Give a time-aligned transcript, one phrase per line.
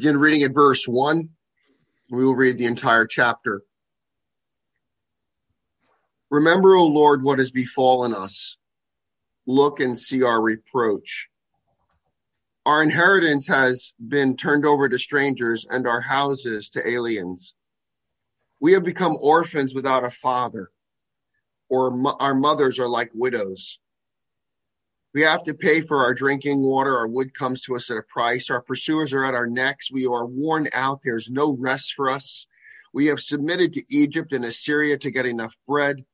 [0.00, 1.28] Begin reading at verse 1.
[2.08, 3.60] We will read the entire chapter.
[6.30, 8.56] Remember, O Lord, what has befallen us.
[9.46, 11.28] Look and see our reproach.
[12.64, 17.54] Our inheritance has been turned over to strangers and our houses to aliens.
[18.58, 20.70] We have become orphans without a father,
[21.68, 23.78] or mo- our mothers are like widows.
[25.12, 26.96] We have to pay for our drinking water.
[26.96, 28.48] Our wood comes to us at a price.
[28.48, 29.90] Our pursuers are at our necks.
[29.90, 31.00] We are worn out.
[31.02, 32.46] There's no rest for us.
[32.92, 36.04] We have submitted to Egypt and Assyria to get enough bread.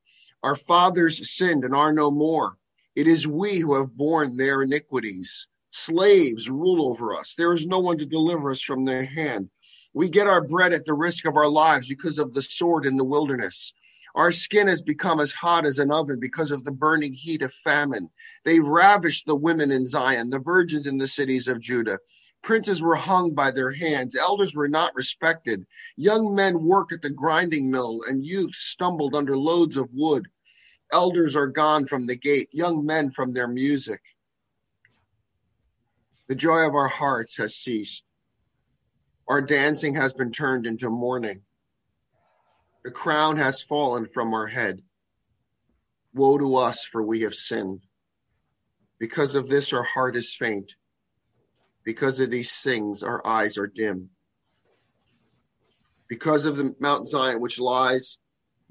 [0.42, 2.56] Our fathers sinned and are no more.
[2.94, 5.46] It is we who have borne their iniquities.
[5.70, 7.34] Slaves rule over us.
[7.36, 9.50] There is no one to deliver us from their hand.
[9.92, 12.96] We get our bread at the risk of our lives because of the sword in
[12.96, 13.74] the wilderness.
[14.16, 17.52] Our skin has become as hot as an oven because of the burning heat of
[17.52, 18.08] famine.
[18.44, 21.98] They ravished the women in Zion, the virgins in the cities of Judah.
[22.42, 24.16] Princes were hung by their hands.
[24.16, 25.66] Elders were not respected.
[25.96, 30.26] Young men worked at the grinding mill, and youth stumbled under loads of wood.
[30.92, 34.00] Elders are gone from the gate, young men from their music.
[36.28, 38.06] The joy of our hearts has ceased.
[39.28, 41.42] Our dancing has been turned into mourning.
[42.86, 44.80] The crown has fallen from our head.
[46.14, 47.84] Woe to us, for we have sinned.
[49.00, 50.76] Because of this, our heart is faint.
[51.84, 54.10] Because of these things, our eyes are dim.
[56.08, 58.20] Because of the Mount Zion, which lies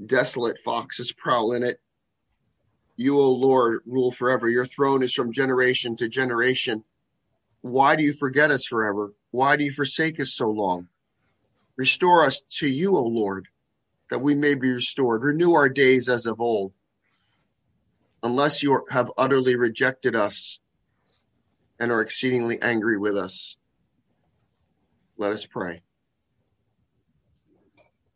[0.06, 1.82] desolate, foxes prowl in it.
[2.96, 4.48] You, O Lord, rule forever.
[4.48, 6.86] Your throne is from generation to generation.
[7.60, 9.12] Why do you forget us forever?
[9.32, 10.88] Why do you forsake us so long?
[11.76, 13.50] Restore us to you, O Lord,
[14.10, 15.24] that we may be restored.
[15.24, 16.74] Renew our days as of old.
[18.24, 20.60] Unless you have utterly rejected us
[21.80, 23.58] and are exceedingly angry with us.
[25.18, 25.84] Let us pray.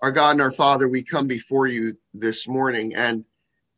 [0.01, 3.25] Our God and our Father, we come before you this morning and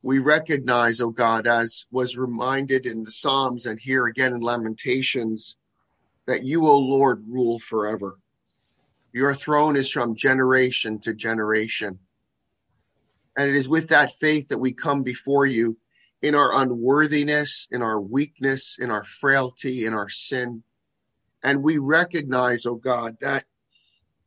[0.03, 4.41] we recognize, O oh God, as was reminded in the Psalms and here again in
[4.41, 5.57] Lamentations,
[6.25, 8.17] that you, O Lord, rule forever.
[9.13, 11.99] Your throne is from generation to generation.
[13.37, 15.77] And it is with that faith that we come before you
[16.21, 20.63] in our unworthiness, in our weakness, in our frailty, in our sin.
[21.43, 23.45] And we recognize, oh God, that,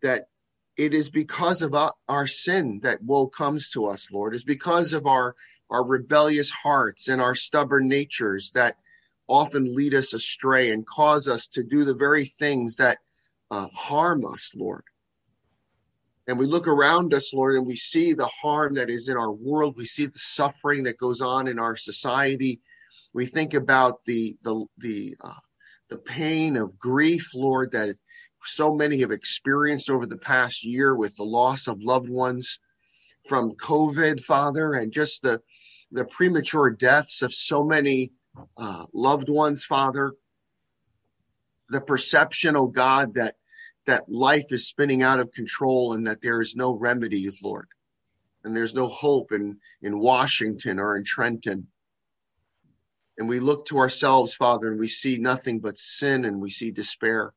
[0.03, 0.29] that
[0.77, 1.75] it is because of
[2.09, 4.35] our sin that woe comes to us, Lord.
[4.35, 5.37] It's because of our,
[5.71, 8.77] our rebellious hearts and our stubborn natures that
[9.29, 12.99] often lead us astray and cause us to do the very things that
[13.51, 14.85] uh, harm us, Lord.
[16.27, 19.33] And we look around us, Lord, and we see the harm that is in our
[19.33, 19.75] world.
[19.77, 22.61] We see the suffering that goes on in our society.
[23.13, 25.41] We think about the the the uh,
[25.91, 27.95] the pain of grief, Lord, that
[28.45, 32.59] so many have experienced over the past year with the loss of loved ones
[33.29, 35.41] from COVID, Father, and just the
[35.93, 38.13] the premature deaths of so many
[38.57, 40.13] uh, loved ones, Father.
[41.69, 43.37] The perception, oh God, that
[43.87, 47.69] that life is spinning out of control and that there is no remedy, Lord.
[48.43, 51.69] And there's no hope in, in Washington or in Trenton.
[53.17, 56.71] And we look to ourselves, Father, and we see nothing but sin and we see
[56.71, 57.33] despair.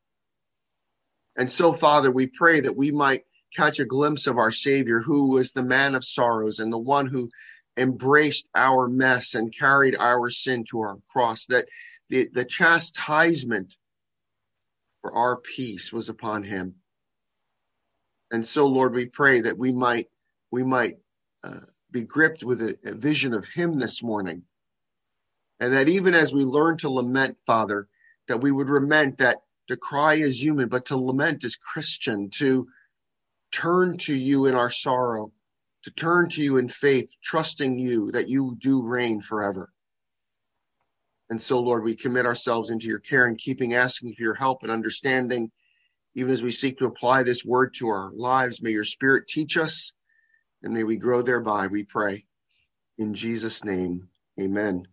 [1.36, 3.24] And so, Father, we pray that we might
[3.56, 7.08] catch a glimpse of our Savior, who was the man of sorrows and the one
[7.08, 7.30] who
[7.78, 11.68] embraced our mess and carried our sin to our cross, that
[12.10, 13.76] the, the chastisement
[15.07, 16.75] for our peace was upon him.
[18.29, 20.07] And so, Lord, we pray that we might
[20.51, 20.97] we might
[21.45, 24.44] uh, be gripped with a, a vision of him this morning,
[25.62, 27.88] and that even as we learn to lament, Father,
[28.28, 29.38] that we would lament that
[29.69, 32.68] to cry is human, but to lament is Christian, to
[33.53, 35.31] turn to you in our sorrow,
[35.84, 39.72] to turn to you in faith, trusting you that you do reign forever.
[41.30, 44.64] And so, Lord, we commit ourselves into your care and keeping asking for your help
[44.64, 45.52] and understanding,
[46.16, 48.62] even as we seek to apply this word to our lives.
[48.62, 49.94] May your spirit teach us
[50.63, 52.25] and may we grow thereby, we pray.
[52.98, 54.07] In Jesus' name,
[54.40, 54.88] amen.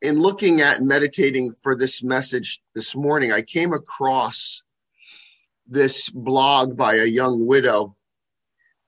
[0.00, 4.62] In looking at and meditating for this message this morning, I came across
[5.66, 7.96] this blog by a young widow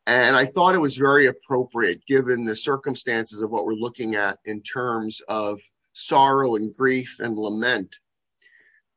[0.06, 4.38] and I thought it was very appropriate given the circumstances of what we're looking at
[4.44, 5.60] in terms of
[5.92, 7.98] sorrow and grief and lament.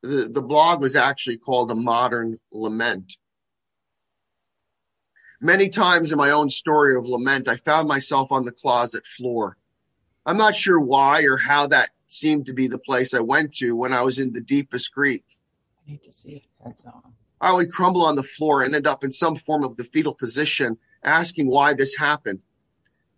[0.02, 3.16] The, the blog was actually called A Modern Lament.
[5.40, 9.56] Many times in my own story of lament, I found myself on the closet floor.
[10.26, 13.76] I'm not sure why or how that seemed to be the place I went to
[13.76, 15.22] when I was in the deepest grief.
[15.86, 17.14] I need to see if that's on.
[17.40, 20.14] I would crumble on the floor and end up in some form of the fetal
[20.14, 22.40] position, asking why this happened.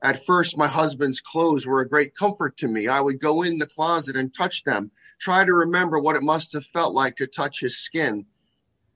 [0.03, 2.89] At first, my husband's clothes were a great comfort to me.
[2.89, 6.55] I would go in the closet and touch them, try to remember what it must
[6.55, 8.25] have felt like to touch his skin.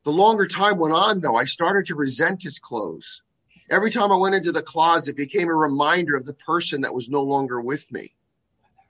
[0.04, 3.22] The longer time went on, though, I started to resent his clothes.
[3.70, 6.94] Every time I went into the closet, it became a reminder of the person that
[6.94, 8.14] was no longer with me.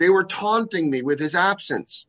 [0.00, 2.06] They were taunting me with his absence.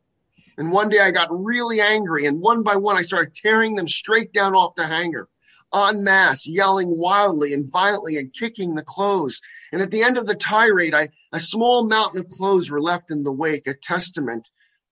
[0.58, 3.86] And one day I got really angry, and one by one I started tearing them
[3.86, 5.28] straight down off the hanger,
[5.76, 9.40] en masse, yelling wildly and violently and kicking the clothes.
[9.72, 13.10] And at the end of the tirade, I, a small mountain of clothes were left
[13.10, 14.48] in the wake, a testament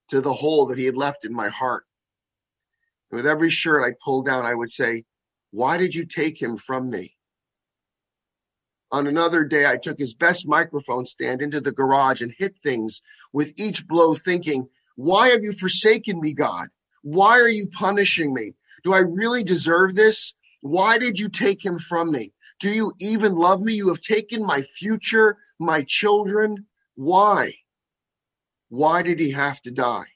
[0.09, 1.85] to the hole that he had left in my heart.
[3.11, 5.05] And with every shirt I pulled down, I would say,
[5.51, 7.17] Why did you take him from me?
[8.93, 13.01] On another day, I took his best microphone stand into the garage and hit things
[13.33, 16.69] with each blow, thinking, why have you forsaken me, God?
[17.03, 18.55] Why are you punishing me?
[18.85, 20.35] Do I really deserve this?
[20.65, 22.33] Why did you take him from me?
[22.61, 23.75] Do you even love me?
[23.75, 26.67] You have taken my future, my children.
[26.97, 27.55] Why?
[28.71, 30.07] Why did he have to die?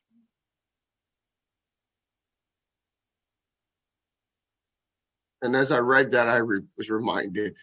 [5.43, 7.55] And as I read that, I re- was reminded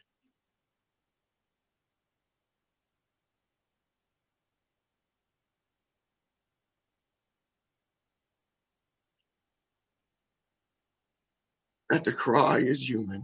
[11.90, 13.24] that to cry is human.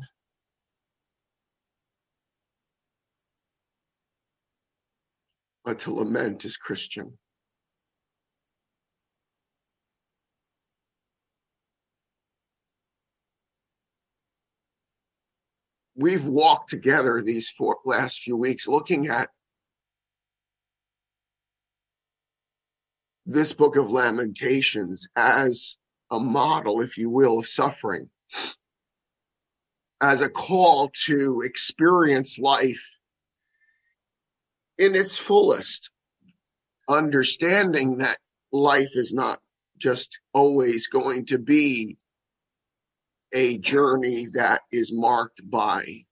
[5.63, 7.17] But to lament is Christian.
[15.95, 19.29] We've walked together these four, last few weeks looking at
[23.27, 25.77] this book of Lamentations as
[26.09, 28.09] a model, if you will, of suffering
[30.01, 32.97] as a call to experience life
[34.77, 35.91] in its fullest,
[36.89, 38.17] understanding that
[38.51, 39.39] life is not
[39.77, 41.97] just always going to be
[43.33, 46.03] a journey that is marked by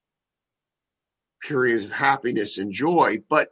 [1.41, 3.49] periods of happiness and joy, but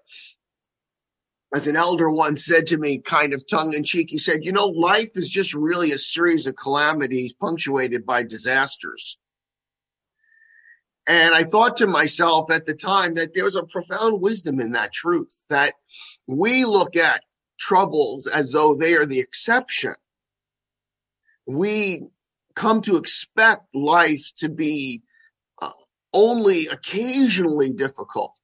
[1.54, 4.52] as an elder once said to me, kind of tongue in cheek, he said, You
[4.52, 9.18] know, life is just really a series of calamities punctuated by disasters.
[11.08, 14.74] And I thought to myself at the time that there was a profound wisdom in
[14.74, 15.74] that truth that
[16.28, 17.24] we look at
[17.58, 19.96] troubles as though they are the exception.
[21.46, 22.04] We
[22.56, 25.02] come to expect life to be
[25.62, 25.70] uh,
[26.12, 28.37] only occasionally difficult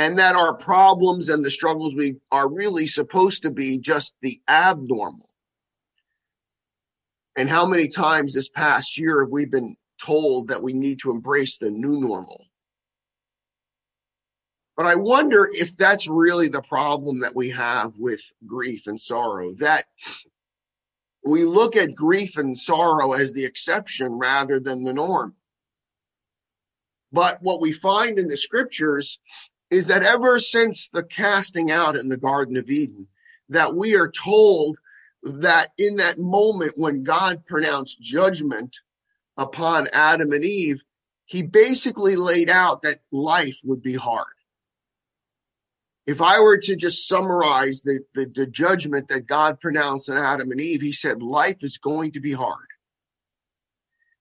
[0.00, 4.40] and that our problems and the struggles we are really supposed to be just the
[4.48, 5.28] abnormal.
[7.36, 11.10] And how many times this past year have we been told that we need to
[11.10, 12.46] embrace the new normal?
[14.74, 19.52] But I wonder if that's really the problem that we have with grief and sorrow,
[19.56, 19.84] that
[21.26, 25.34] we look at grief and sorrow as the exception rather than the norm.
[27.12, 29.18] But what we find in the scriptures
[29.70, 33.06] is that ever since the casting out in the Garden of Eden,
[33.48, 34.78] that we are told
[35.22, 38.76] that in that moment when God pronounced judgment
[39.36, 40.82] upon Adam and Eve,
[41.24, 44.26] he basically laid out that life would be hard.
[46.06, 50.50] If I were to just summarize the, the, the judgment that God pronounced on Adam
[50.50, 52.66] and Eve, he said, life is going to be hard.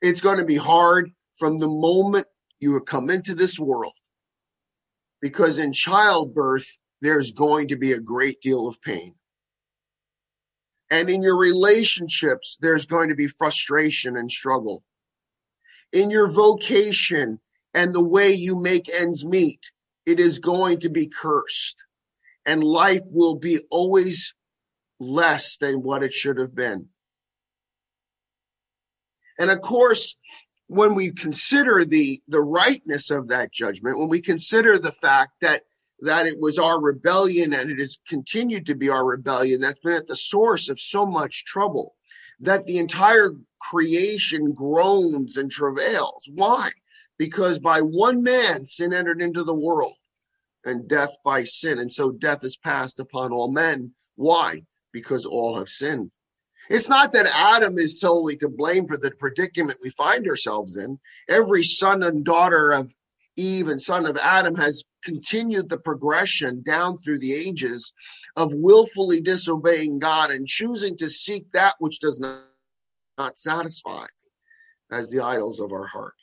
[0.01, 2.27] It's going to be hard from the moment
[2.59, 3.93] you come into this world
[5.21, 9.15] because in childbirth, there's going to be a great deal of pain.
[10.91, 14.83] And in your relationships, there's going to be frustration and struggle.
[15.93, 17.39] In your vocation
[17.73, 19.59] and the way you make ends meet,
[20.05, 21.77] it is going to be cursed.
[22.45, 24.33] And life will be always
[24.99, 26.87] less than what it should have been.
[29.37, 30.15] And of course,
[30.69, 35.63] when we consider the the rightness of that judgment, when we consider the fact that
[36.01, 39.93] that it was our rebellion and it has continued to be our rebellion that's been
[39.93, 41.95] at the source of so much trouble,
[42.39, 46.29] that the entire creation groans and travails.
[46.35, 46.69] Why?
[47.17, 49.95] Because by one man sin entered into the world,
[50.65, 53.91] and death by sin, and so death is passed upon all men.
[54.15, 54.61] Why?
[54.93, 56.11] Because all have sinned.
[56.69, 60.99] It's not that Adam is solely to blame for the predicament we find ourselves in.
[61.27, 62.93] Every son and daughter of
[63.35, 67.93] Eve and son of Adam has continued the progression down through the ages
[68.35, 72.43] of willfully disobeying God and choosing to seek that which does not
[73.17, 74.05] not satisfy
[74.91, 76.15] as the idols of our heart.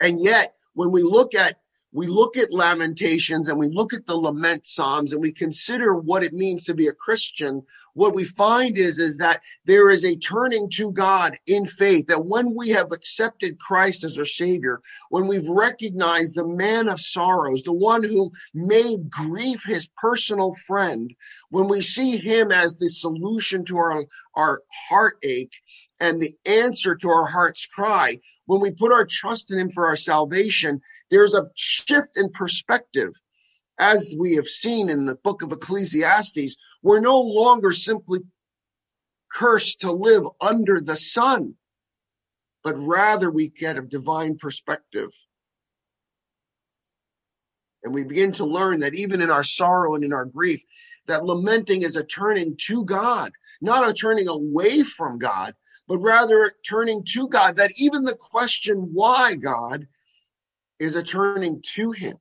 [0.00, 1.58] And yet, when we look at
[1.94, 6.24] we look at lamentations and we look at the lament psalms and we consider what
[6.24, 7.62] it means to be a christian
[7.94, 12.24] what we find is is that there is a turning to god in faith that
[12.24, 17.62] when we have accepted christ as our savior when we've recognized the man of sorrows
[17.62, 21.14] the one who made grief his personal friend
[21.50, 25.52] when we see him as the solution to our our heartache
[26.00, 29.86] and the answer to our heart's cry when we put our trust in him for
[29.86, 33.12] our salvation, there's a shift in perspective.
[33.78, 38.20] As we have seen in the book of Ecclesiastes, we're no longer simply
[39.30, 41.54] cursed to live under the sun,
[42.62, 45.10] but rather we get a divine perspective.
[47.82, 50.62] And we begin to learn that even in our sorrow and in our grief,
[51.06, 55.54] that lamenting is a turning to God, not a turning away from God,
[55.86, 59.86] but rather turning to God, that even the question, why God,
[60.78, 62.16] is a turning to Him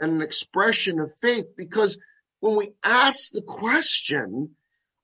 [0.00, 1.46] and an expression of faith.
[1.56, 1.98] Because
[2.40, 4.56] when we ask the question,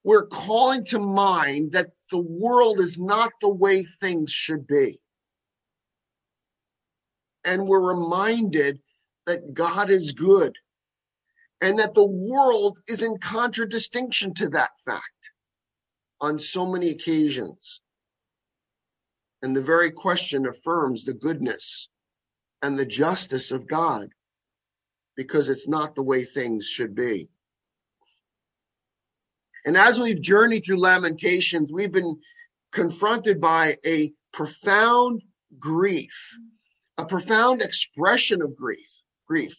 [0.05, 5.01] we're calling to mind that the world is not the way things should be.
[7.45, 8.81] And we're reminded
[9.27, 10.57] that God is good
[11.61, 15.32] and that the world is in contradistinction to that fact
[16.23, 17.81] on so many occasions.
[19.43, 21.89] And the very question affirms the goodness
[22.63, 24.11] and the justice of God
[25.17, 27.29] because it's not the way things should be.
[29.67, 32.21] And as we've journeyed through Lamentations, we've been
[32.71, 35.23] confronted by a profound
[35.59, 36.39] grief,
[36.99, 38.91] a profound expression of grief,
[39.27, 39.57] grief.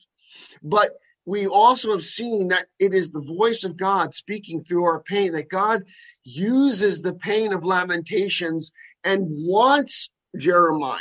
[0.62, 0.92] But
[1.26, 5.34] we also have seen that it is the voice of God speaking through our pain,
[5.34, 5.84] that God
[6.24, 8.72] uses the pain of lamentations
[9.04, 11.00] and wants Jeremiah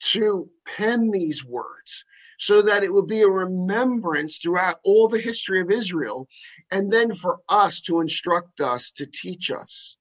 [0.00, 2.04] to pen these words
[2.38, 6.28] so that it will be a remembrance throughout all the history of Israel,
[6.70, 9.96] and then for us to instruct us, to teach us.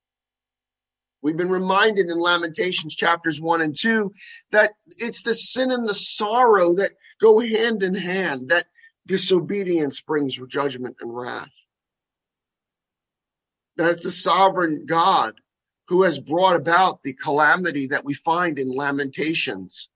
[1.21, 4.13] We've been reminded in Lamentations chapters one and two
[4.51, 8.65] that it's the sin and the sorrow that go hand in hand, that
[9.07, 11.51] disobedience brings judgment and wrath.
[13.77, 15.35] That it's the sovereign God
[15.88, 19.89] who has brought about the calamity that we find in Lamentations.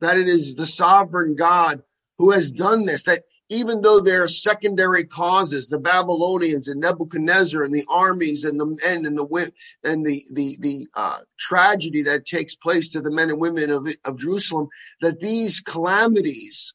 [0.00, 1.82] That it is the sovereign God
[2.18, 7.64] who has done this, that even though there are secondary causes, the Babylonians and Nebuchadnezzar
[7.64, 12.24] and the armies and the men and the and the the the uh, tragedy that
[12.24, 14.68] takes place to the men and women of of Jerusalem,
[15.00, 16.72] that these calamities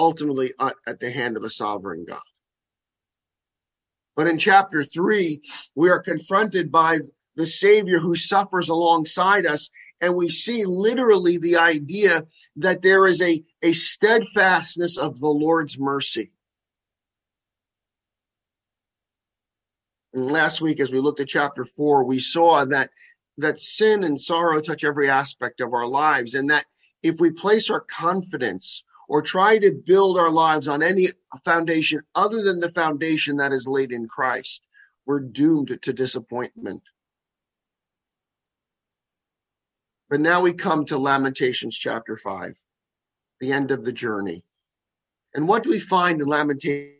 [0.00, 2.20] ultimately at the hand of a sovereign God.
[4.16, 5.42] But in chapter three,
[5.76, 7.00] we are confronted by
[7.36, 9.70] the Savior who suffers alongside us.
[10.00, 12.24] And we see literally the idea
[12.56, 16.32] that there is a, a steadfastness of the Lord's mercy.
[20.14, 22.90] And last week, as we looked at chapter four, we saw that
[23.36, 26.66] that sin and sorrow touch every aspect of our lives, and that
[27.02, 31.08] if we place our confidence or try to build our lives on any
[31.44, 34.62] foundation other than the foundation that is laid in Christ,
[35.04, 36.80] we're doomed to disappointment.
[40.08, 42.56] But now we come to Lamentations chapter 5,
[43.40, 44.44] the end of the journey.
[45.34, 46.99] And what do we find in Lamentations?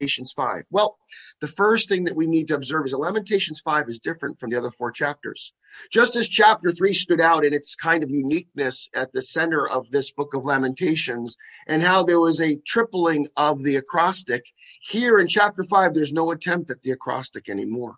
[0.00, 0.64] Lamentations 5?
[0.70, 0.98] Well,
[1.40, 4.50] the first thing that we need to observe is that Lamentations 5 is different from
[4.50, 5.52] the other four chapters.
[5.90, 9.88] Just as chapter 3 stood out in its kind of uniqueness at the center of
[9.90, 11.36] this book of Lamentations
[11.68, 14.42] and how there was a tripling of the acrostic,
[14.82, 17.96] here in chapter 5, there's no attempt at the acrostic anymore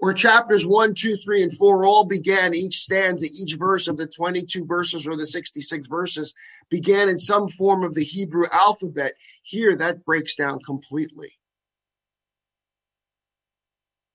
[0.00, 4.06] where chapters 1, 2, 3, and 4 all began, each stanza, each verse of the
[4.06, 6.34] 22 verses or the 66 verses
[6.70, 9.12] began in some form of the Hebrew alphabet.
[9.42, 11.38] Here, that breaks down completely.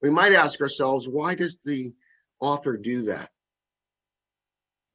[0.02, 1.94] We might ask ourselves, why does the
[2.40, 3.30] author do that?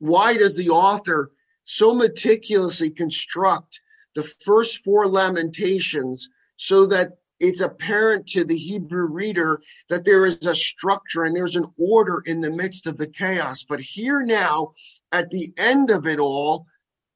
[0.00, 1.30] Why does the author
[1.62, 3.80] so meticulously construct
[4.16, 10.46] the first four lamentations so that it's apparent to the Hebrew reader that there is
[10.46, 13.64] a structure and there's an order in the midst of the chaos.
[13.64, 14.72] But here now,
[15.10, 16.66] at the end of it all,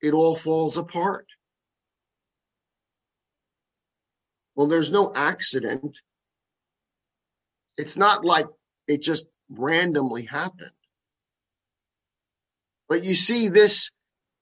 [0.01, 1.27] it all falls apart.
[4.55, 5.99] Well, there's no accident.
[7.77, 8.47] It's not like
[8.89, 10.71] it just randomly happened.
[12.89, 13.91] But you see, this,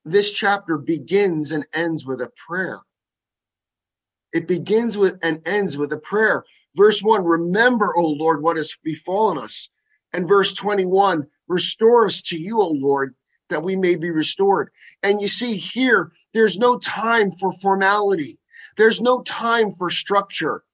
[0.04, 2.80] this chapter begins and ends with a prayer.
[4.32, 6.44] It begins with and ends with a prayer.
[6.74, 9.68] Verse 1, remember, O Lord, what has befallen us.
[10.12, 13.14] And verse 21, restore us to you, O Lord,
[13.50, 14.70] that we may be restored.
[15.02, 18.38] And you see here, there's no time for formality.
[18.76, 20.64] There's no time for structure.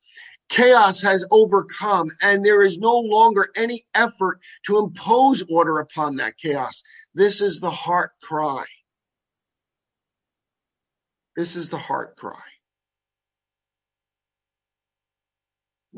[0.48, 6.38] Chaos has overcome, and there is no longer any effort to impose order upon that
[6.38, 6.82] chaos.
[7.14, 8.64] This is the heart cry.
[11.36, 12.40] This is the heart cry.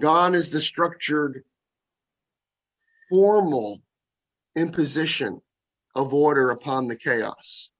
[0.01, 1.45] Gone is the structured,
[3.11, 3.83] formal
[4.57, 5.43] imposition
[5.95, 7.71] of order upon the chaos.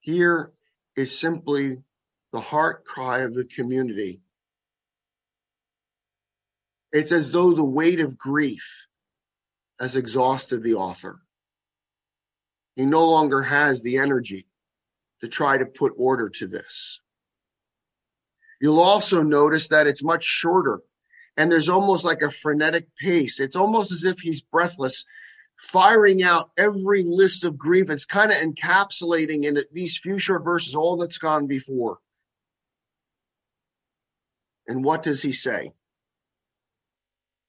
[0.00, 0.52] Here
[0.96, 1.82] is simply
[2.32, 4.20] the heart cry of the community.
[6.92, 8.86] It's as though the weight of grief
[9.80, 11.20] has exhausted the author.
[12.76, 14.46] He no longer has the energy
[15.20, 17.00] to try to put order to this.
[18.60, 20.80] You'll also notice that it's much shorter
[21.36, 23.40] and there's almost like a frenetic pace.
[23.40, 25.04] It's almost as if he's breathless,
[25.58, 27.58] firing out every list of.
[27.62, 31.98] It's kind of encapsulating in these few short verses all that's gone before.
[34.66, 35.72] And what does he say?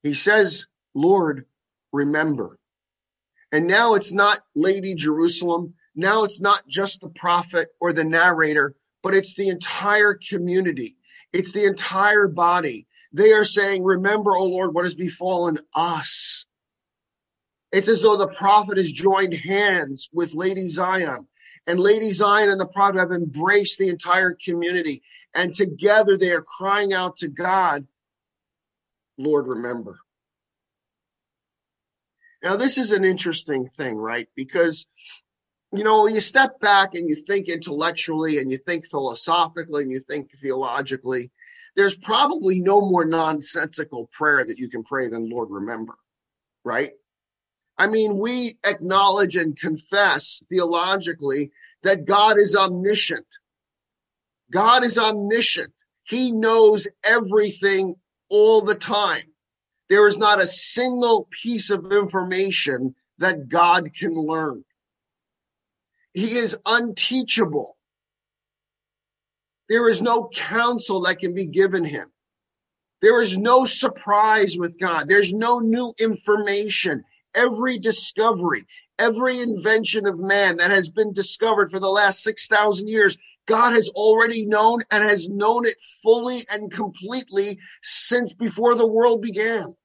[0.03, 1.45] He says, Lord,
[1.91, 2.59] remember.
[3.51, 5.75] And now it's not Lady Jerusalem.
[5.95, 10.97] Now it's not just the prophet or the narrator, but it's the entire community.
[11.33, 12.87] It's the entire body.
[13.13, 16.45] They are saying, Remember, O Lord, what has befallen us.
[17.71, 21.27] It's as though the prophet has joined hands with Lady Zion.
[21.67, 25.03] And Lady Zion and the prophet have embraced the entire community.
[25.33, 27.85] And together they are crying out to God,
[29.17, 29.99] Lord, remember.
[32.41, 34.29] Now, this is an interesting thing, right?
[34.35, 34.85] Because,
[35.71, 39.99] you know, you step back and you think intellectually and you think philosophically and you
[39.99, 41.31] think theologically
[41.77, 45.93] there's probably no more nonsensical prayer that you can pray than Lord, remember,
[46.65, 46.91] right?
[47.77, 51.51] I mean, we acknowledge and confess theologically
[51.83, 53.27] that God is omniscient.
[54.51, 55.71] God is omniscient.
[56.03, 57.93] He knows everything
[58.29, 59.31] all the time.
[59.87, 64.65] There is not a single piece of information that God can learn.
[66.17, 67.77] He is unteachable.
[69.69, 72.11] There is no counsel that can be given him.
[73.03, 75.07] There is no surprise with God.
[75.07, 77.03] There's no new information.
[77.35, 78.65] Every discovery,
[78.97, 83.87] every invention of man that has been discovered for the last 6,000 years, God has
[83.89, 89.75] already known and has known it fully and completely since before the world began,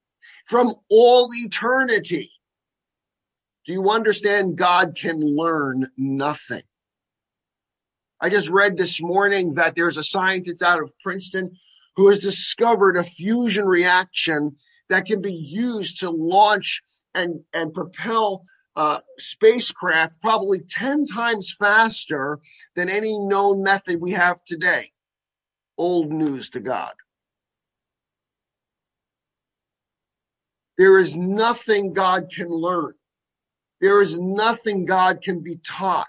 [0.46, 2.31] from all eternity.
[3.64, 4.56] Do you understand?
[4.56, 6.62] God can learn nothing.
[8.20, 11.58] I just read this morning that there's a scientist out of Princeton
[11.96, 14.56] who has discovered a fusion reaction
[14.88, 16.82] that can be used to launch
[17.14, 18.44] and, and propel
[18.74, 22.38] uh, spacecraft probably 10 times faster
[22.74, 24.90] than any known method we have today.
[25.76, 26.94] Old news to God.
[30.78, 32.94] There is nothing God can learn.
[33.82, 36.08] There is nothing God can be taught.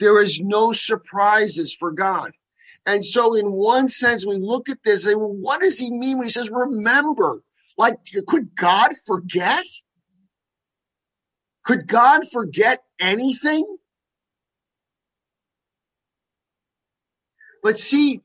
[0.00, 2.32] There is no surprises for God.
[2.84, 6.26] And so, in one sense, we look at this and what does he mean when
[6.26, 7.40] he says, remember?
[7.78, 7.94] Like,
[8.26, 9.64] could God forget?
[11.62, 13.64] Could God forget anything?
[17.62, 18.20] But see,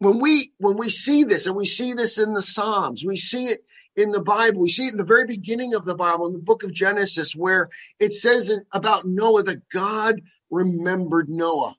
[0.00, 3.46] when we when we see this, and we see this in the Psalms, we see
[3.46, 3.64] it
[3.98, 6.38] in the Bible, we see it in the very beginning of the Bible, in the
[6.38, 11.74] book of Genesis, where it says about Noah that God remembered Noah.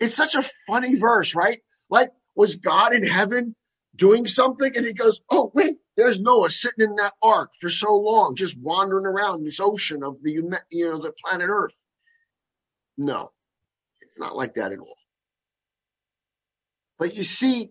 [0.00, 1.60] It's such a funny verse, right?
[1.88, 3.54] Like, was God in heaven
[3.94, 4.72] doing something?
[4.76, 8.58] And he goes, Oh, wait, there's Noah sitting in that ark for so long, just
[8.58, 11.78] wandering around this ocean of the, you know, the planet Earth.
[12.98, 13.30] No,
[14.00, 14.96] it's not like that at all.
[16.98, 17.70] But you see,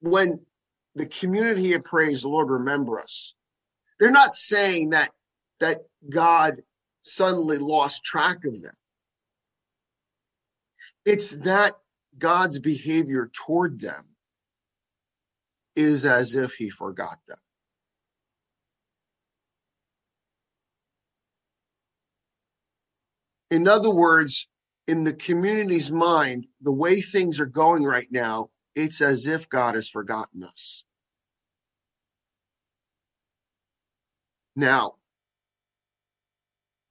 [0.00, 0.40] when
[0.98, 3.34] the community of praise, Lord, remember us,
[3.98, 5.10] they're not saying that
[5.60, 6.62] that God
[7.02, 8.74] suddenly lost track of them.
[11.04, 11.74] It's that
[12.16, 14.04] God's behavior toward them
[15.74, 17.38] is as if he forgot them.
[23.50, 24.46] In other words,
[24.86, 29.74] in the community's mind, the way things are going right now, it's as if God
[29.74, 30.84] has forgotten us.
[34.58, 34.96] Now,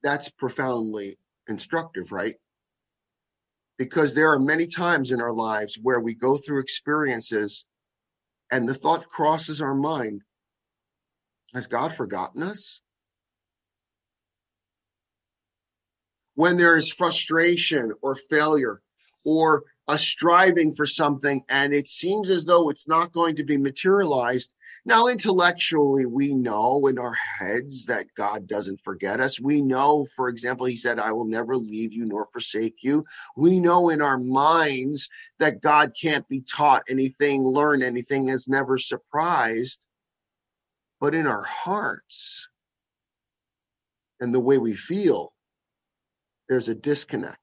[0.04, 2.36] that's profoundly instructive, right?
[3.78, 7.66] Because there are many times in our lives where we go through experiences
[8.52, 10.24] And the thought crosses our mind
[11.54, 12.82] Has God forgotten us?
[16.36, 18.82] When there is frustration or failure
[19.26, 23.58] or a striving for something and it seems as though it's not going to be
[23.58, 24.52] materialized,
[24.88, 29.38] now, intellectually, we know in our heads that God doesn't forget us.
[29.38, 33.04] We know, for example, He said, I will never leave you nor forsake you.
[33.36, 38.78] We know in our minds that God can't be taught anything, learn anything, is never
[38.78, 39.86] surprised.
[41.02, 42.48] But in our hearts
[44.22, 45.34] and the way we feel,
[46.48, 47.38] there's a disconnect.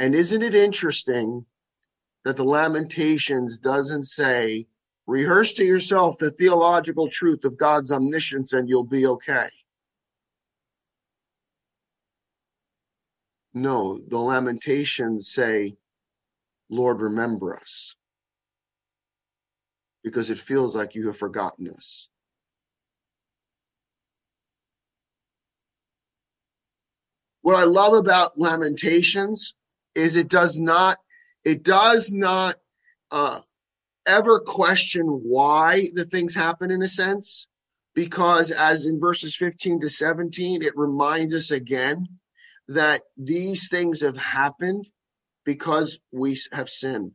[0.00, 1.44] And isn't it interesting
[2.28, 4.66] that the Lamentations doesn't say,
[5.06, 9.48] rehearse to yourself the theological truth of God's omniscience and you'll be okay.
[13.54, 15.78] No, the Lamentations say,
[16.68, 17.94] Lord, remember us.
[20.04, 22.08] Because it feels like you have forgotten us.
[27.40, 29.54] What I love about Lamentations
[29.94, 30.98] is it does not
[31.44, 32.56] it does not
[33.10, 33.40] uh,
[34.06, 37.48] ever question why the things happen in a sense,
[37.94, 42.06] because as in verses 15 to 17, it reminds us again
[42.68, 44.86] that these things have happened
[45.44, 47.12] because we have sinned.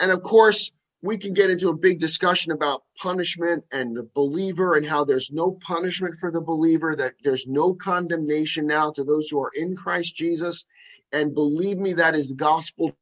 [0.00, 4.74] And of course, we can get into a big discussion about punishment and the believer
[4.74, 9.28] and how there's no punishment for the believer, that there's no condemnation now to those
[9.28, 10.66] who are in Christ Jesus.
[11.12, 12.96] And believe me, that is gospel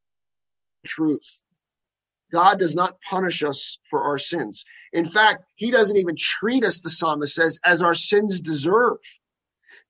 [0.86, 1.42] truth.
[2.32, 4.64] God does not punish us for our sins.
[4.92, 8.98] In fact, he doesn't even treat us, the psalmist says, as our sins deserve.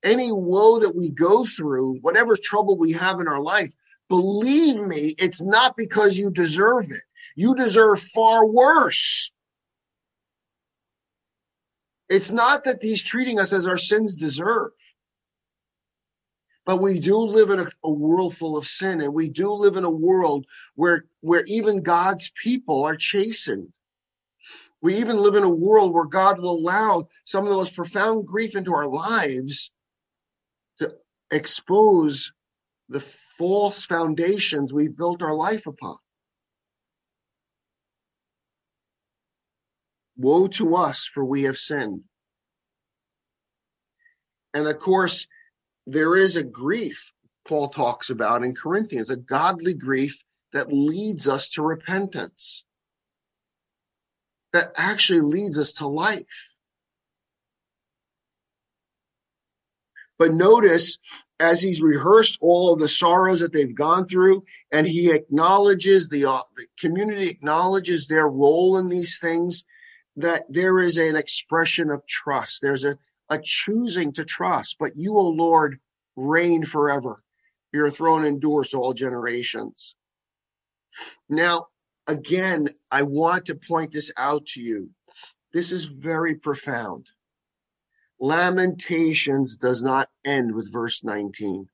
[0.05, 3.72] Any woe that we go through, whatever trouble we have in our life,
[4.09, 7.02] believe me, it's not because you deserve it.
[7.35, 9.31] You deserve far worse.
[12.09, 14.70] It's not that he's treating us as our sins deserve.
[16.66, 19.76] But we do live in a, a, world full of sin, and we do live
[19.76, 23.72] in a world where, where even God's people are chastened.
[24.83, 28.26] We even live in a world where God will allow some of the most profound
[28.26, 29.70] grief into our lives
[30.79, 30.96] to
[31.31, 32.33] expose
[32.88, 35.96] the false foundations we've built our life upon.
[40.16, 42.02] Woe to us, for we have sinned.
[44.52, 45.26] And of course,
[45.87, 47.12] there is a grief
[47.46, 50.22] Paul talks about in Corinthians, a godly grief
[50.53, 52.64] that leads us to repentance,
[54.53, 56.51] that actually leads us to life.
[60.18, 60.99] But notice
[61.38, 66.25] as he's rehearsed all of the sorrows that they've gone through, and he acknowledges the,
[66.25, 69.64] uh, the community acknowledges their role in these things,
[70.16, 72.62] that there is an expression of trust.
[72.62, 74.76] There's a, a choosing to trust.
[74.78, 75.78] But you, O Lord,
[76.16, 77.22] reign forever.
[77.72, 79.94] Your throne endures to all generations.
[81.28, 81.66] Now,
[82.06, 84.90] again, I want to point this out to you.
[85.52, 87.06] This is very profound.
[88.18, 91.68] Lamentations does not end with verse 19.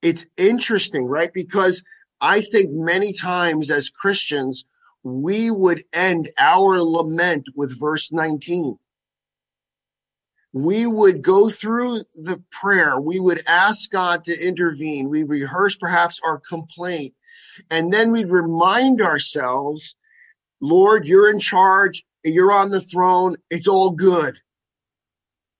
[0.00, 1.32] It's interesting, right?
[1.32, 1.82] Because
[2.20, 4.64] I think many times as Christians,
[5.08, 8.78] we would end our lament with verse 19.
[10.52, 12.98] We would go through the prayer.
[12.98, 15.08] We would ask God to intervene.
[15.08, 17.14] We rehearse perhaps our complaint.
[17.70, 19.96] And then we'd remind ourselves,
[20.60, 22.04] Lord, you're in charge.
[22.24, 23.36] You're on the throne.
[23.50, 24.38] It's all good.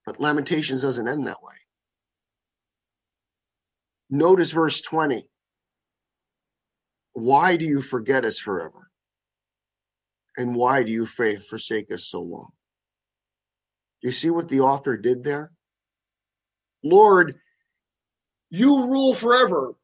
[0.07, 1.55] But Lamentations doesn't end that way.
[4.11, 5.29] Notice verse 20.
[7.13, 8.91] Why do you forget us forever?
[10.39, 12.53] And why do you forsake us so long?
[14.01, 15.51] Do you see what the author did there?
[16.85, 17.35] Lord,
[18.49, 19.75] you rule forever.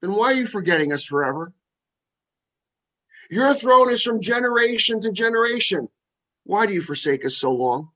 [0.00, 1.52] Then why are you forgetting us forever?
[3.30, 5.88] Your throne is from generation to generation.
[6.44, 7.90] Why do you forsake us so long?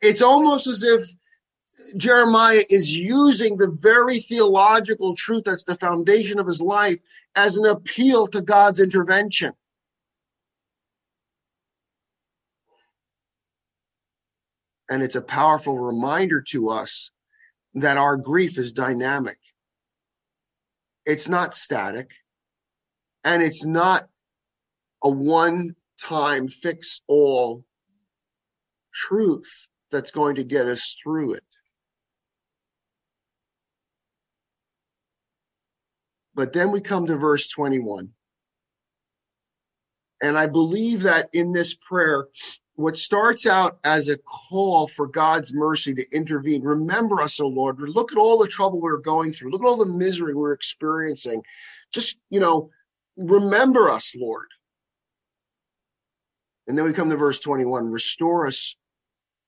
[0.00, 1.08] It's almost as if
[1.96, 6.98] Jeremiah is using the very theological truth that's the foundation of his life
[7.36, 9.52] as an appeal to God's intervention.
[14.90, 17.10] And it's a powerful reminder to us
[17.74, 19.38] that our grief is dynamic.
[21.04, 22.12] It's not static.
[23.24, 24.08] And it's not
[25.02, 27.64] a one time fix all
[28.94, 31.44] truth that's going to get us through it.
[36.34, 38.10] But then we come to verse 21.
[40.22, 42.26] And I believe that in this prayer,
[42.74, 47.80] what starts out as a call for God's mercy to intervene, remember us, O Lord.
[47.80, 49.50] Look at all the trouble we're going through.
[49.50, 51.42] Look at all the misery we're experiencing.
[51.92, 52.70] Just, you know,
[53.16, 54.46] remember us, Lord.
[56.68, 58.76] And then we come to verse 21 Restore us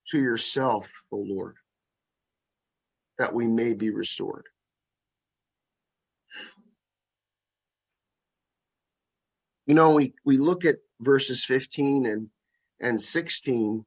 [0.08, 1.54] to yourself, O Lord,
[3.18, 4.46] that we may be restored.
[9.70, 12.26] You know, we, we look at verses 15 and,
[12.80, 13.86] and 16,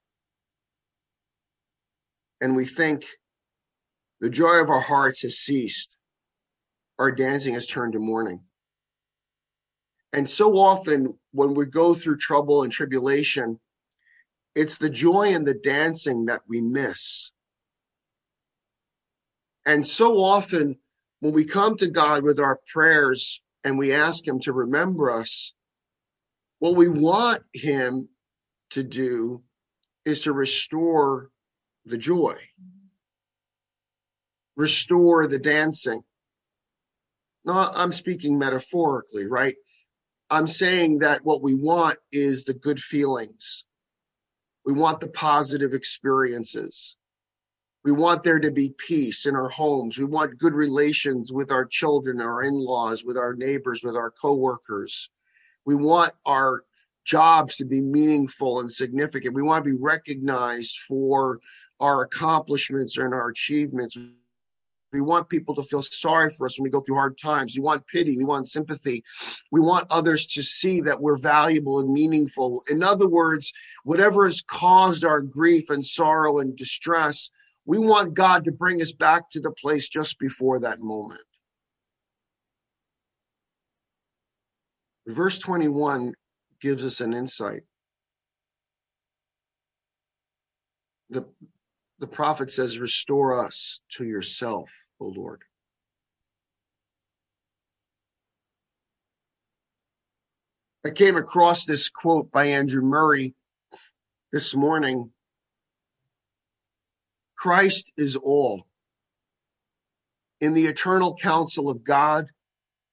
[2.40, 3.06] and we think
[4.22, 5.98] the joy of our hearts has ceased.
[6.98, 8.46] Our dancing has turned to mourning.
[10.14, 13.60] And so often when we go through trouble and tribulation,
[14.56, 17.34] it's the joy and the dancing that we miss.
[19.66, 20.78] And so often
[21.20, 25.52] when we come to God with our prayers and we ask Him to remember us,
[26.64, 28.08] what we want Him
[28.70, 29.44] to do
[30.06, 31.30] is to restore
[31.84, 32.38] the joy,
[34.56, 36.04] restore the dancing.
[37.44, 39.56] No, I'm speaking metaphorically, right?
[40.30, 43.66] I'm saying that what we want is the good feelings.
[44.66, 46.96] We want the positive experiences.
[47.84, 50.00] We want there to be peace in our homes.
[50.00, 55.10] We want good relations with our children, our in-laws, with our neighbors, with our coworkers.
[55.66, 56.64] We want our
[57.06, 59.36] jobs to be meaningful and significant.
[59.36, 61.40] We want to be recognized for
[61.80, 63.98] our accomplishments and our achievements.
[64.94, 67.56] We want people to feel sorry for us when we go through hard times.
[67.56, 68.16] We want pity.
[68.16, 69.04] We want sympathy.
[69.52, 72.64] We want others to see that we're valuable and meaningful.
[72.70, 73.52] In other words,
[73.84, 77.32] whatever has caused our grief and sorrow and distress,
[77.66, 81.22] we want God to bring us back to the place just before that moment.
[85.08, 86.14] Verse 21
[86.62, 87.64] gives us an insight.
[91.10, 91.28] The,
[92.00, 94.70] the prophet says, Restore us to yourself
[95.04, 95.42] O Lord.
[100.86, 103.36] I came across this quote by Andrew Murray
[104.32, 105.12] this morning.
[107.38, 108.66] Christ is all.
[110.42, 112.28] In the eternal counsel of God,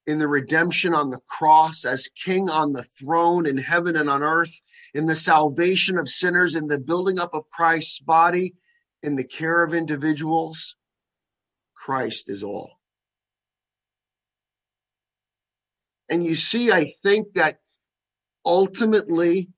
[0.06, 4.22] in the redemption on the cross, as King on the throne in heaven and on
[4.22, 4.60] earth,
[4.94, 8.54] in the salvation of sinners, in the building up of Christ's body,
[9.02, 10.76] in the care of individuals,
[11.74, 12.72] Christ is all.
[16.08, 17.58] And you see, I think that
[18.44, 19.50] ultimately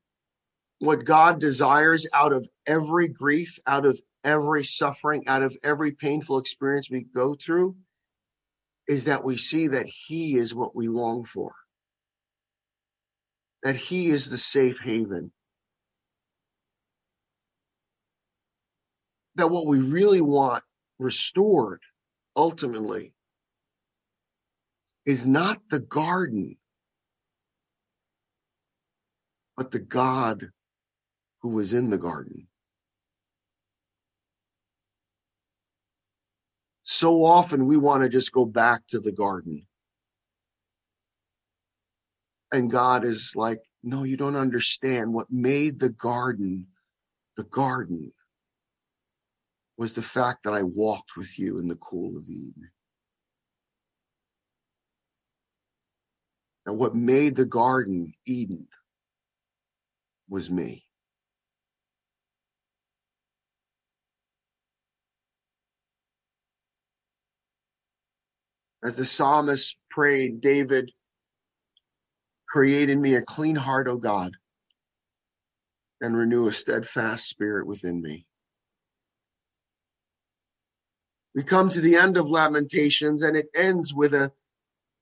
[0.78, 6.38] what God desires out of every grief, out of every suffering, out of every painful
[6.38, 7.76] experience we go through,
[8.88, 11.52] is that we see that He is what we long for,
[13.62, 15.32] that He is the safe haven.
[19.36, 20.62] That what we really want
[20.98, 21.80] restored
[22.36, 23.14] ultimately
[25.06, 26.56] is not the garden,
[29.56, 30.50] but the God
[31.40, 32.46] who was in the garden.
[36.92, 39.66] So often we want to just go back to the garden.
[42.52, 46.66] And God is like, no, you don't understand what made the garden
[47.38, 48.12] the garden
[49.78, 52.70] was the fact that I walked with you in the cool of the evening.
[56.66, 58.68] And what made the garden Eden
[60.28, 60.84] was me.
[68.84, 70.90] As the psalmist prayed, David,
[72.48, 74.32] create in me a clean heart, O God,
[76.00, 78.26] and renew a steadfast spirit within me.
[81.34, 84.32] We come to the end of Lamentations and it ends with a,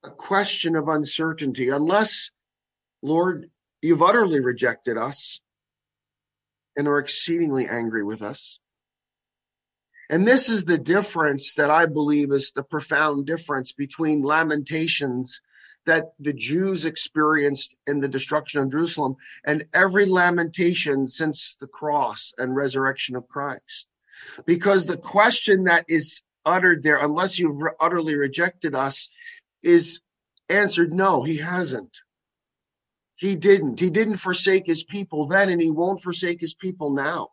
[0.04, 1.70] a question of uncertainty.
[1.70, 2.30] Unless,
[3.02, 3.50] Lord,
[3.82, 5.40] you've utterly rejected us
[6.76, 8.60] and are exceedingly angry with us.
[10.10, 15.40] And this is the difference that I believe is the profound difference between lamentations
[15.86, 19.14] that the Jews experienced in the destruction of Jerusalem
[19.46, 23.88] and every lamentation since the cross and resurrection of Christ
[24.44, 29.08] because the question that is uttered there, unless you've utterly rejected us,
[29.62, 30.00] is
[30.48, 31.98] answered no, he hasn't.
[33.16, 33.78] He didn't.
[33.78, 37.28] He didn't forsake his people then, and he won't forsake his people now.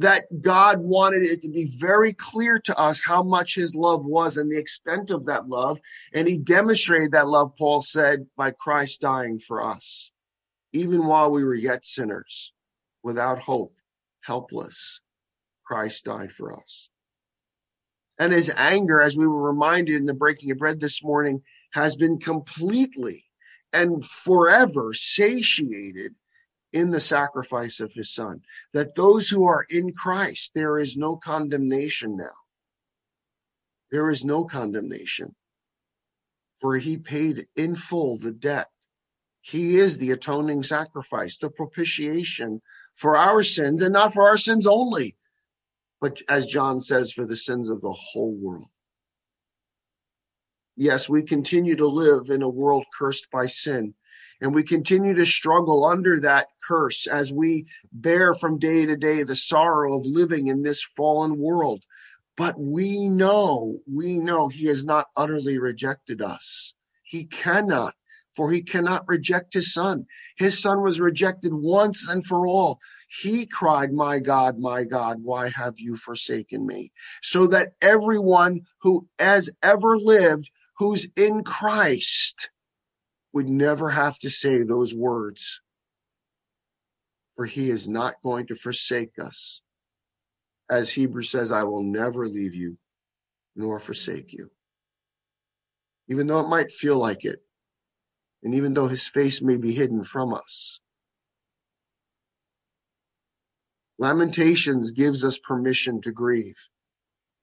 [0.00, 4.38] That God wanted it to be very clear to us how much his love was
[4.38, 5.78] and the extent of that love.
[6.14, 10.10] And he demonstrated that love, Paul said, by Christ dying for us,
[10.72, 12.54] even while we were yet sinners,
[13.02, 13.74] without hope,
[14.22, 15.02] helpless.
[15.66, 16.88] Christ died for us.
[18.18, 21.94] And his anger, as we were reminded in the breaking of bread this morning, has
[21.94, 23.26] been completely
[23.74, 26.14] and forever satiated
[26.72, 28.42] in the sacrifice of his son.
[28.72, 32.36] That those who are in Christ, there is no condemnation now.
[33.90, 35.34] There is no condemnation.
[36.60, 38.68] For he paid in full the debt.
[39.40, 42.60] He is the atoning sacrifice, the propitiation
[42.94, 45.16] for our sins, and not for our sins only,
[46.00, 48.68] but as John says, for the sins of the whole world.
[50.76, 53.94] Yes, we continue to live in a world cursed by sin,
[54.40, 59.22] and we continue to struggle under that curse as we bear from day to day
[59.22, 61.84] the sorrow of living in this fallen world.
[62.36, 66.72] But we know, we know He has not utterly rejected us.
[67.02, 67.94] He cannot,
[68.34, 70.06] for He cannot reject His Son.
[70.38, 72.78] His Son was rejected once and for all.
[73.22, 76.92] He cried, My God, my God, why have you forsaken me?
[77.22, 82.48] So that everyone who has ever lived, who's in Christ,
[83.32, 85.60] would never have to say those words.
[87.34, 89.62] For he is not going to forsake us.
[90.70, 92.76] As Hebrews says, I will never leave you
[93.56, 94.50] nor forsake you.
[96.08, 97.40] Even though it might feel like it,
[98.42, 100.80] and even though his face may be hidden from us.
[103.98, 106.56] Lamentations gives us permission to grieve.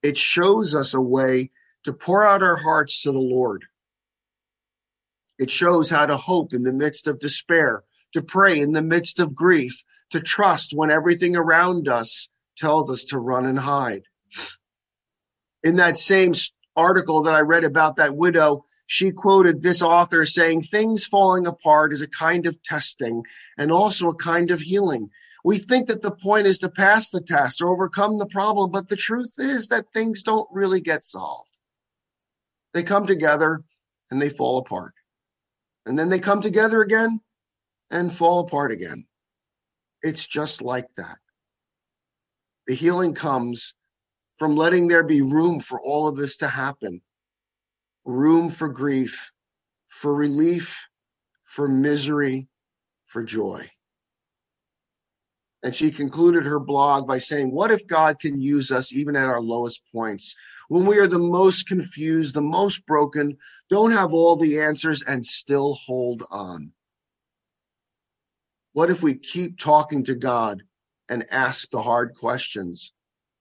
[0.01, 1.51] It shows us a way
[1.83, 3.65] to pour out our hearts to the Lord
[5.37, 9.19] it shows how to hope in the midst of despair, to pray in the midst
[9.19, 14.03] of grief, to trust when everything around us tells us to run and hide.
[15.63, 16.33] In that same
[16.75, 21.93] article that I read about that widow, she quoted this author saying, Things falling apart
[21.93, 23.23] is a kind of testing
[23.57, 25.09] and also a kind of healing.
[25.43, 28.87] We think that the point is to pass the test or overcome the problem, but
[28.87, 31.49] the truth is that things don't really get solved.
[32.73, 33.61] They come together
[34.09, 34.93] and they fall apart
[35.87, 37.21] and then they come together again
[37.89, 39.05] and fall apart again.
[40.03, 41.17] It's just like that.
[42.67, 43.73] The healing comes
[44.37, 47.01] from letting there be room for all of this to happen
[48.05, 49.31] room for grief,
[49.89, 50.87] for relief,
[51.45, 52.47] for misery,
[53.05, 53.69] for joy.
[55.63, 59.27] And she concluded her blog by saying, What if God can use us even at
[59.27, 60.35] our lowest points?
[60.69, 63.37] When we are the most confused, the most broken,
[63.69, 66.73] don't have all the answers, and still hold on?
[68.73, 70.63] What if we keep talking to God
[71.07, 72.93] and ask the hard questions?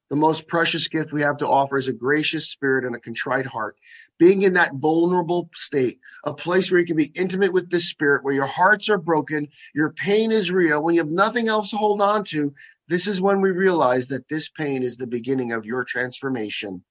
[0.09, 3.47] The most precious gift we have to offer is a gracious spirit and a contrite
[3.47, 3.77] heart.
[4.21, 8.23] Being in that vulnerable state, a place where you can be intimate with the spirit,
[8.23, 11.77] where your hearts are broken, your pain is real, when you have nothing else to
[11.77, 12.55] hold on to,
[12.87, 16.85] this is when we realize that this pain is the beginning of your transformation.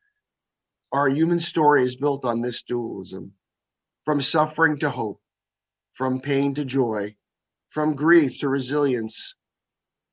[0.96, 3.34] Our human story is built on this dualism
[4.06, 5.20] from suffering to hope,
[5.92, 7.18] from pain to joy,
[7.68, 9.36] from grief to resilience,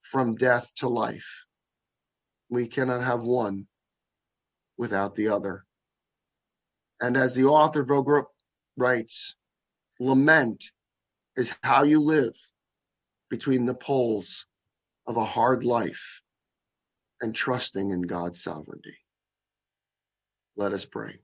[0.01, 1.47] from death to life.
[2.49, 3.69] We cannot have one
[4.77, 5.67] without the other.
[7.01, 8.27] And as the author Vroegop
[8.77, 9.37] writes,
[10.01, 10.73] lament
[11.37, 12.35] is how you live
[13.31, 14.47] between the poles
[15.07, 16.23] of a hard life
[17.21, 18.97] and trusting in God's sovereignty.
[20.57, 21.19] Let us pray.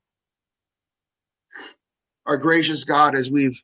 [2.26, 3.62] Our gracious God, as we've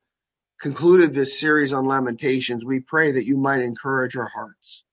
[0.61, 4.85] concluded this series on Lamentations, we pray that you might encourage our hearts.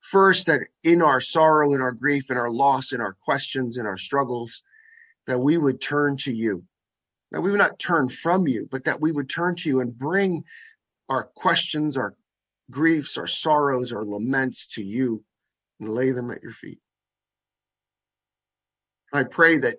[0.00, 3.86] First, that in our sorrow, in our grief, in our loss, in our questions, in
[3.86, 4.62] our struggles,
[5.26, 6.64] that we would turn to you.
[7.30, 9.96] That we would not turn from you, but that we would turn to you and
[9.96, 10.44] bring
[11.08, 12.14] our questions, our
[12.70, 15.24] griefs, our sorrows, our laments to you
[15.80, 16.80] and lay them at your feet.
[19.12, 19.76] I pray that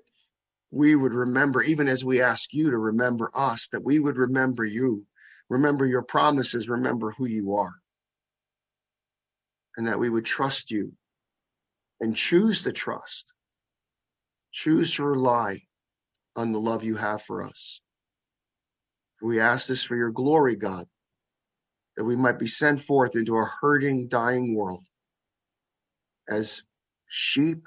[0.72, 4.64] we would remember, even as we ask you to remember us, that we would remember
[4.64, 5.06] you,
[5.50, 7.74] remember your promises, remember who you are.
[9.78, 10.94] And that we would trust you
[12.00, 13.34] and choose to trust,
[14.52, 15.62] choose to rely
[16.36, 17.82] on the love you have for us.
[19.22, 20.86] We ask this for your glory, God,
[21.98, 24.86] that we might be sent forth into a hurting, dying world
[26.30, 26.64] as
[27.08, 27.64] sheep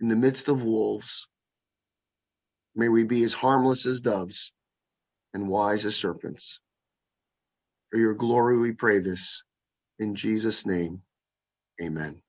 [0.00, 1.28] in the midst of wolves.
[2.74, 4.52] May we be as harmless as doves
[5.34, 6.60] and wise as serpents.
[7.90, 9.42] For your glory, we pray this
[9.98, 11.02] in Jesus' name,
[11.82, 12.22] amen.